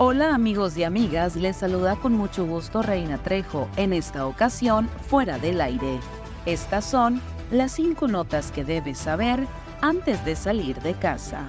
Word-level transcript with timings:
Hola 0.00 0.32
amigos 0.32 0.76
y 0.76 0.84
amigas, 0.84 1.34
les 1.34 1.56
saluda 1.56 1.96
con 1.96 2.12
mucho 2.12 2.46
gusto 2.46 2.82
Reina 2.82 3.18
Trejo, 3.18 3.68
en 3.76 3.92
esta 3.92 4.28
ocasión 4.28 4.88
fuera 5.08 5.40
del 5.40 5.60
aire. 5.60 5.98
Estas 6.46 6.84
son 6.84 7.20
las 7.50 7.72
cinco 7.72 8.06
notas 8.06 8.52
que 8.52 8.62
debes 8.62 8.96
saber 8.96 9.44
antes 9.80 10.24
de 10.24 10.36
salir 10.36 10.80
de 10.82 10.94
casa. 10.94 11.48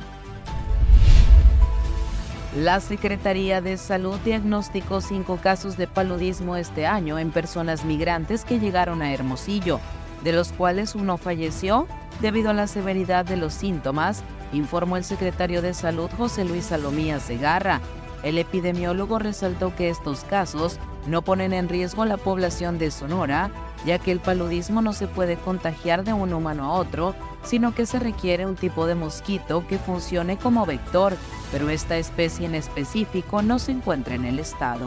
La 2.57 2.79
Secretaría 2.79 3.61
de 3.61 3.77
Salud 3.77 4.17
diagnosticó 4.25 4.99
cinco 4.99 5.37
casos 5.37 5.77
de 5.77 5.85
paludismo 5.85 6.55
este 6.55 6.87
año 6.87 7.19
en 7.19 7.29
personas 7.29 7.85
migrantes 7.85 8.45
que 8.45 8.59
llegaron 8.59 9.03
a 9.03 9.13
Hermosillo, 9.13 9.79
de 10.23 10.33
los 10.33 10.53
cuales 10.53 10.95
uno 10.95 11.17
falleció 11.17 11.85
debido 12.19 12.49
a 12.49 12.55
la 12.55 12.65
severidad 12.65 13.25
de 13.25 13.37
los 13.37 13.53
síntomas, 13.53 14.23
informó 14.53 14.97
el 14.97 15.03
secretario 15.03 15.61
de 15.61 15.75
Salud 15.75 16.09
José 16.17 16.45
Luis 16.45 16.65
Salomía 16.65 17.19
Segarra. 17.19 17.79
El 18.23 18.37
epidemiólogo 18.37 19.17
resaltó 19.19 19.75
que 19.75 19.89
estos 19.89 20.23
casos 20.25 20.79
no 21.07 21.21
ponen 21.21 21.53
en 21.53 21.69
riesgo 21.69 22.03
a 22.03 22.05
la 22.05 22.17
población 22.17 22.77
de 22.77 22.91
Sonora, 22.91 23.49
ya 23.85 23.97
que 23.99 24.11
el 24.11 24.19
paludismo 24.19 24.81
no 24.81 24.93
se 24.93 25.07
puede 25.07 25.37
contagiar 25.37 26.03
de 26.03 26.13
un 26.13 26.33
humano 26.33 26.65
a 26.65 26.73
otro, 26.73 27.15
sino 27.43 27.73
que 27.73 27.85
se 27.85 27.99
requiere 27.99 28.45
un 28.45 28.55
tipo 28.55 28.85
de 28.85 28.95
mosquito 28.95 29.65
que 29.67 29.77
funcione 29.77 30.37
como 30.37 30.65
vector, 30.65 31.15
pero 31.51 31.69
esta 31.69 31.97
especie 31.97 32.45
en 32.45 32.55
específico 32.55 33.41
no 33.41 33.57
se 33.57 33.71
encuentra 33.71 34.15
en 34.15 34.25
el 34.25 34.39
estado. 34.39 34.85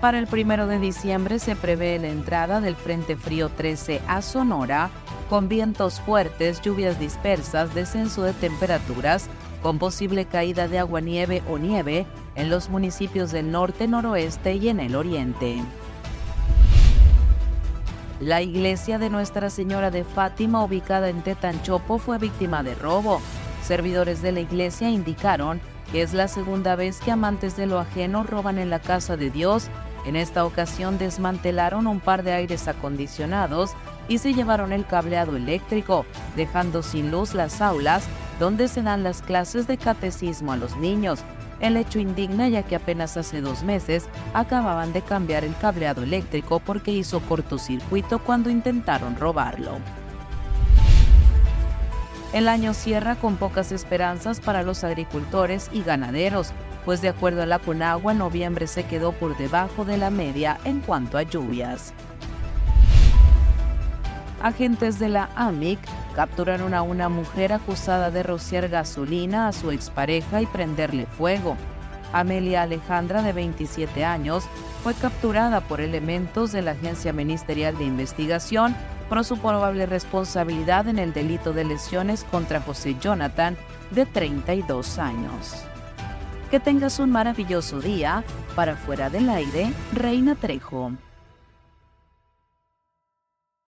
Para 0.00 0.18
el 0.18 0.26
primero 0.26 0.66
de 0.66 0.78
diciembre 0.78 1.38
se 1.38 1.56
prevé 1.56 1.98
la 1.98 2.08
entrada 2.08 2.60
del 2.60 2.76
Frente 2.76 3.16
Frío 3.16 3.48
13 3.48 4.02
a 4.06 4.20
Sonora, 4.20 4.90
con 5.24 5.48
vientos 5.48 6.00
fuertes, 6.00 6.60
lluvias 6.60 6.98
dispersas, 6.98 7.74
descenso 7.74 8.22
de 8.22 8.32
temperaturas, 8.32 9.28
con 9.62 9.78
posible 9.78 10.26
caída 10.26 10.68
de 10.68 10.78
agua 10.78 11.00
nieve 11.00 11.42
o 11.48 11.58
nieve 11.58 12.06
en 12.34 12.50
los 12.50 12.68
municipios 12.68 13.32
del 13.32 13.50
norte, 13.50 13.88
noroeste 13.88 14.54
y 14.54 14.68
en 14.68 14.80
el 14.80 14.94
oriente. 14.94 15.62
La 18.20 18.42
iglesia 18.42 18.98
de 18.98 19.10
Nuestra 19.10 19.50
Señora 19.50 19.90
de 19.90 20.04
Fátima, 20.04 20.62
ubicada 20.64 21.08
en 21.08 21.22
Tetanchopo, 21.22 21.98
fue 21.98 22.18
víctima 22.18 22.62
de 22.62 22.74
robo. 22.74 23.20
Servidores 23.62 24.22
de 24.22 24.32
la 24.32 24.40
iglesia 24.40 24.88
indicaron 24.88 25.60
que 25.90 26.02
es 26.02 26.14
la 26.14 26.28
segunda 26.28 26.76
vez 26.76 27.00
que 27.00 27.10
amantes 27.10 27.56
de 27.56 27.66
lo 27.66 27.78
ajeno 27.78 28.22
roban 28.22 28.58
en 28.58 28.70
la 28.70 28.78
casa 28.78 29.16
de 29.16 29.30
Dios. 29.30 29.68
En 30.06 30.16
esta 30.16 30.44
ocasión 30.44 30.98
desmantelaron 30.98 31.86
un 31.86 32.00
par 32.00 32.22
de 32.22 32.32
aires 32.32 32.68
acondicionados 32.68 33.72
y 34.08 34.18
se 34.18 34.34
llevaron 34.34 34.72
el 34.72 34.86
cableado 34.86 35.36
eléctrico, 35.36 36.06
dejando 36.36 36.82
sin 36.82 37.10
luz 37.10 37.34
las 37.34 37.60
aulas 37.60 38.04
donde 38.38 38.68
se 38.68 38.82
dan 38.82 39.02
las 39.02 39.22
clases 39.22 39.66
de 39.66 39.76
catecismo 39.78 40.52
a 40.52 40.56
los 40.56 40.76
niños. 40.76 41.20
El 41.60 41.76
hecho 41.76 41.98
indigna 41.98 42.48
ya 42.48 42.62
que 42.62 42.76
apenas 42.76 43.16
hace 43.16 43.40
dos 43.40 43.62
meses 43.62 44.06
acababan 44.34 44.92
de 44.92 45.02
cambiar 45.02 45.44
el 45.44 45.56
cableado 45.56 46.02
eléctrico 46.02 46.60
porque 46.60 46.90
hizo 46.90 47.20
cortocircuito 47.20 48.18
cuando 48.18 48.50
intentaron 48.50 49.16
robarlo. 49.16 49.78
El 52.32 52.48
año 52.48 52.74
cierra 52.74 53.14
con 53.14 53.36
pocas 53.36 53.70
esperanzas 53.70 54.40
para 54.40 54.64
los 54.64 54.82
agricultores 54.82 55.70
y 55.72 55.84
ganaderos, 55.84 56.50
pues 56.84 57.00
de 57.00 57.08
acuerdo 57.08 57.42
a 57.42 57.46
la 57.46 57.60
Conagua, 57.60 58.12
noviembre 58.12 58.66
se 58.66 58.84
quedó 58.84 59.12
por 59.12 59.36
debajo 59.36 59.84
de 59.84 59.98
la 59.98 60.10
media 60.10 60.58
en 60.64 60.80
cuanto 60.80 61.16
a 61.16 61.22
lluvias. 61.22 61.94
Agentes 64.44 64.98
de 64.98 65.08
la 65.08 65.30
AMIC 65.36 65.78
capturaron 66.14 66.74
a 66.74 66.82
una 66.82 67.08
mujer 67.08 67.54
acusada 67.54 68.10
de 68.10 68.22
rociar 68.22 68.68
gasolina 68.68 69.48
a 69.48 69.52
su 69.52 69.70
expareja 69.70 70.42
y 70.42 70.46
prenderle 70.46 71.06
fuego. 71.06 71.56
Amelia 72.12 72.60
Alejandra, 72.60 73.22
de 73.22 73.32
27 73.32 74.04
años, 74.04 74.44
fue 74.82 74.92
capturada 74.92 75.62
por 75.62 75.80
elementos 75.80 76.52
de 76.52 76.60
la 76.60 76.72
Agencia 76.72 77.14
Ministerial 77.14 77.78
de 77.78 77.84
Investigación 77.84 78.76
por 79.08 79.24
su 79.24 79.38
probable 79.38 79.86
responsabilidad 79.86 80.88
en 80.88 80.98
el 80.98 81.14
delito 81.14 81.54
de 81.54 81.64
lesiones 81.64 82.24
contra 82.24 82.60
José 82.60 82.96
Jonathan, 83.00 83.56
de 83.92 84.04
32 84.04 84.98
años. 84.98 85.54
Que 86.50 86.60
tengas 86.60 86.98
un 86.98 87.10
maravilloso 87.10 87.80
día. 87.80 88.22
Para 88.54 88.76
fuera 88.76 89.08
del 89.08 89.30
aire, 89.30 89.72
Reina 89.94 90.34
Trejo. 90.34 90.92